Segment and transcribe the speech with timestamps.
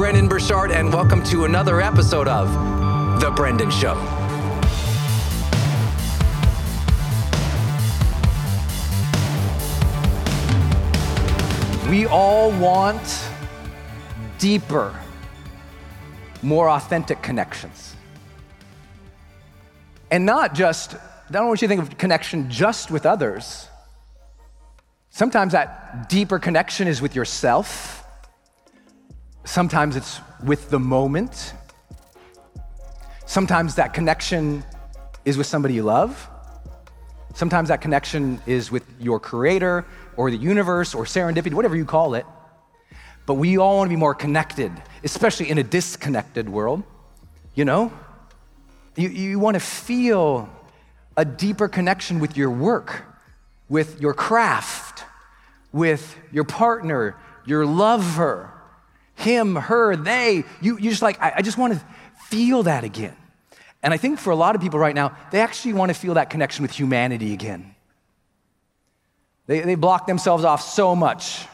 [0.00, 2.50] It's Brendon Burchard, and welcome to another episode of
[3.20, 3.96] The Brendon Show.
[11.90, 13.28] We all want
[14.38, 14.98] deeper,
[16.40, 17.94] more authentic connections.
[20.10, 23.68] And not just, I don't want you to think of connection just with others.
[25.10, 27.99] Sometimes that deeper connection is with yourself
[29.44, 31.54] Sometimes it's with the moment.
[33.26, 34.64] Sometimes that connection
[35.24, 36.28] is with somebody you love.
[37.34, 42.14] Sometimes that connection is with your creator or the universe or serendipity, whatever you call
[42.14, 42.26] it.
[43.26, 44.72] But we all want to be more connected,
[45.04, 46.82] especially in a disconnected world.
[47.54, 47.92] You know?
[48.96, 50.48] You, you want to feel
[51.16, 53.04] a deeper connection with your work,
[53.68, 55.04] with your craft,
[55.72, 57.16] with your partner,
[57.46, 58.52] your lover,
[59.20, 60.44] him, her, they.
[60.60, 61.80] You, you just like, I, I just want to
[62.28, 63.16] feel that again.
[63.82, 66.14] And I think for a lot of people right now, they actually want to feel
[66.14, 67.74] that connection with humanity again.
[69.46, 71.46] They, they block themselves off so much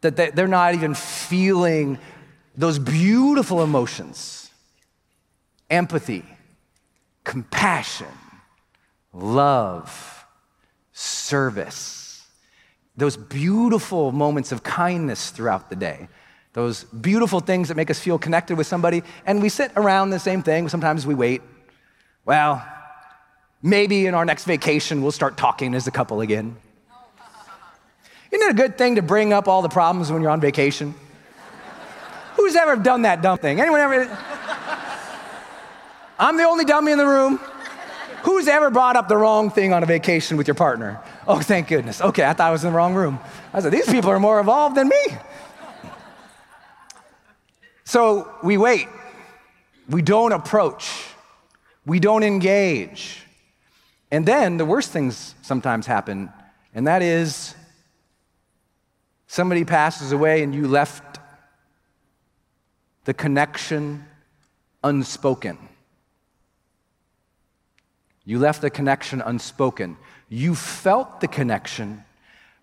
[0.00, 1.98] that they, they're not even feeling
[2.56, 4.50] those beautiful emotions.
[5.72, 6.22] empathy,
[7.24, 8.06] compassion,
[9.12, 10.26] love,
[10.92, 12.26] service.
[12.96, 16.08] Those beautiful moments of kindness throughout the day.
[16.52, 19.02] Those beautiful things that make us feel connected with somebody.
[19.26, 20.68] And we sit around the same thing.
[20.68, 21.40] Sometimes we wait.
[22.24, 22.62] Well,
[23.62, 26.56] maybe in our next vacation, we'll start talking as a couple again.
[28.30, 30.94] Isn't it a good thing to bring up all the problems when you're on vacation?
[32.36, 33.60] Who's ever done that dumb thing?
[33.60, 34.18] Anyone ever?
[36.18, 37.40] I'm the only dummy in the room.
[38.22, 41.00] Who's ever brought up the wrong thing on a vacation with your partner?
[41.26, 42.00] Oh, thank goodness.
[42.00, 43.18] Okay, I thought I was in the wrong room.
[43.52, 45.02] I said, these people are more evolved than me.
[47.92, 48.88] So we wait.
[49.86, 50.90] We don't approach.
[51.84, 53.22] We don't engage.
[54.10, 56.32] And then the worst things sometimes happen,
[56.74, 57.54] and that is
[59.26, 61.20] somebody passes away and you left
[63.04, 64.06] the connection
[64.82, 65.58] unspoken.
[68.24, 69.98] You left the connection unspoken.
[70.30, 72.04] You felt the connection,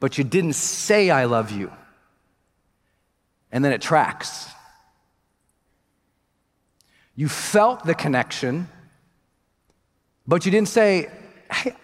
[0.00, 1.72] but you didn't say, I love you.
[3.50, 4.53] And then it tracks.
[7.16, 8.68] You felt the connection,
[10.26, 11.10] but you didn't say,
[11.50, 11.74] hey,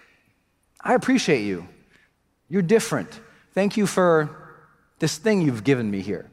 [0.81, 1.69] I appreciate you.
[2.49, 3.09] You're different.
[3.53, 4.37] Thank you for
[4.99, 6.29] this thing you've given me here.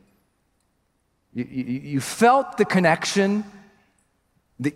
[1.33, 3.43] You, you, you felt the connection,
[4.59, 4.73] the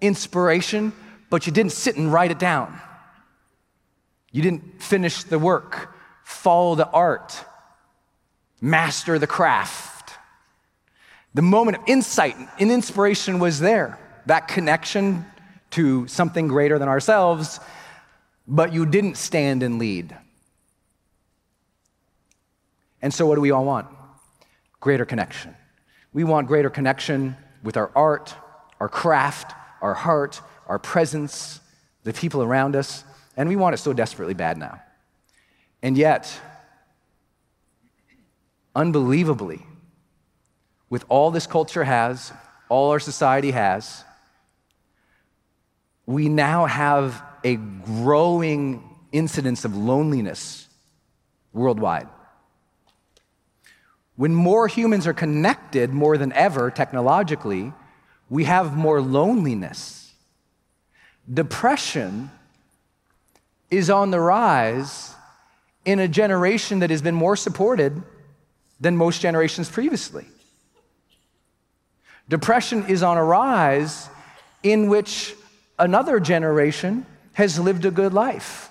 [0.00, 0.92] inspiration,
[1.30, 2.80] but you didn't sit and write it down.
[4.30, 7.44] You didn't finish the work, follow the art,
[8.60, 9.97] master the craft.
[11.38, 13.96] The moment of insight and inspiration was there,
[14.26, 15.24] that connection
[15.70, 17.60] to something greater than ourselves,
[18.48, 20.16] but you didn't stand and lead.
[23.00, 23.86] And so, what do we all want?
[24.80, 25.54] Greater connection.
[26.12, 28.34] We want greater connection with our art,
[28.80, 31.60] our craft, our heart, our presence,
[32.02, 33.04] the people around us,
[33.36, 34.82] and we want it so desperately bad now.
[35.84, 36.36] And yet,
[38.74, 39.67] unbelievably,
[40.90, 42.32] with all this culture has,
[42.68, 44.04] all our society has,
[46.06, 48.82] we now have a growing
[49.12, 50.68] incidence of loneliness
[51.52, 52.08] worldwide.
[54.16, 57.72] When more humans are connected more than ever technologically,
[58.28, 60.12] we have more loneliness.
[61.32, 62.30] Depression
[63.70, 65.14] is on the rise
[65.84, 68.02] in a generation that has been more supported
[68.80, 70.26] than most generations previously.
[72.28, 74.08] Depression is on a rise
[74.62, 75.34] in which
[75.78, 78.70] another generation has lived a good life.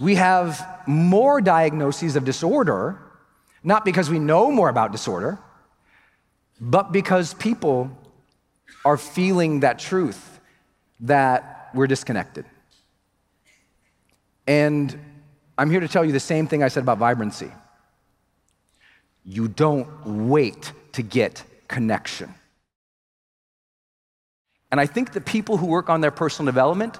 [0.00, 3.00] We have more diagnoses of disorder,
[3.64, 5.38] not because we know more about disorder,
[6.60, 7.90] but because people
[8.84, 10.40] are feeling that truth
[11.00, 12.44] that we're disconnected.
[14.46, 14.98] And
[15.56, 17.52] I'm here to tell you the same thing I said about vibrancy.
[19.24, 22.34] You don't wait to get connection.
[24.70, 26.98] And I think the people who work on their personal development,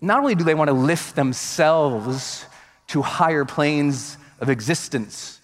[0.00, 2.44] not only do they want to lift themselves
[2.88, 5.40] to higher planes of existence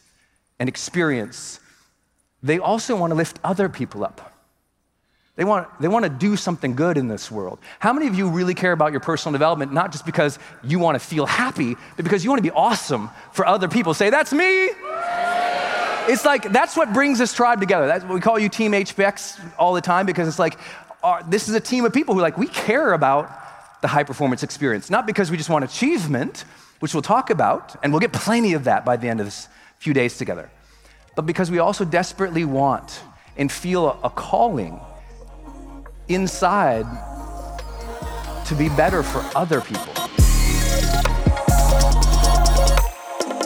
[0.58, 1.60] and experience,
[2.42, 4.26] they also want to lift other people up.
[5.36, 7.60] They want, they want to do something good in this world.
[7.78, 10.96] How many of you really care about your personal development, not just because you want
[10.96, 13.94] to feel happy, but because you want to be awesome for other people?
[13.94, 14.68] Say, that's me.
[16.10, 17.86] It's like, that's what brings this tribe together.
[17.86, 20.58] That's what we call you Team HPX all the time because it's like,
[21.04, 23.30] our, this is a team of people who like, we care about
[23.80, 26.44] the high performance experience, not because we just want achievement,
[26.80, 29.48] which we'll talk about, and we'll get plenty of that by the end of this
[29.78, 30.50] few days together,
[31.14, 33.02] but because we also desperately want
[33.36, 34.80] and feel a calling
[36.08, 36.86] inside
[38.46, 39.99] to be better for other people.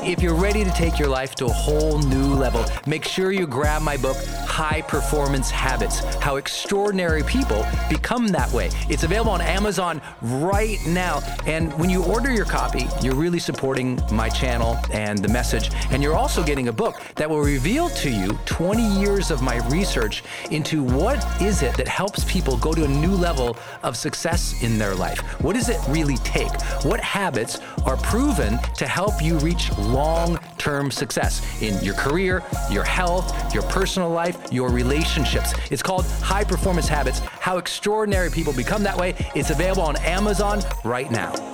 [0.06, 3.46] If you're ready to take your life to a whole new level, make sure you
[3.46, 8.68] grab my book, High Performance Habits How Extraordinary People Become That Way.
[8.90, 11.22] It's available on Amazon right now.
[11.46, 15.70] And when you order your copy, you're really supporting my channel and the message.
[15.90, 19.66] And you're also getting a book that will reveal to you 20 years of my
[19.68, 24.62] research into what is it that helps people go to a new level of success
[24.62, 25.20] in their life.
[25.40, 26.52] What does it really take?
[26.84, 32.84] What habits are proven to help you reach long term success in your career, your
[32.84, 35.54] health, your personal life, your relationships.
[35.70, 39.14] It's called High Performance Habits How Extraordinary People Become That Way.
[39.34, 41.53] It's available on Amazon right now.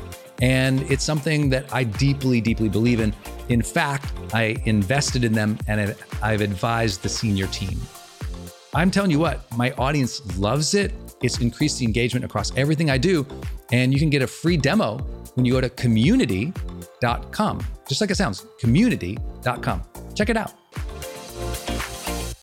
[0.41, 3.13] And it's something that I deeply, deeply believe in.
[3.49, 7.79] In fact, I invested in them and I've advised the senior team.
[8.73, 10.93] I'm telling you what, my audience loves it.
[11.21, 13.25] It's increased the engagement across everything I do.
[13.71, 14.97] And you can get a free demo
[15.35, 19.83] when you go to community.com, just like it sounds, community.com.
[20.15, 20.60] Check it out.